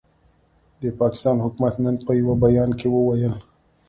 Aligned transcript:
د 0.81 0.83
پاکستان 0.99 1.35
حکومت 1.45 1.73
نن 1.83 1.95
په 2.05 2.11
یوه 2.19 2.35
بیان 2.43 2.71
کې 2.79 2.87
وویل، 2.89 3.35